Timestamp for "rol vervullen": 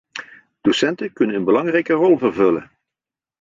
1.93-2.71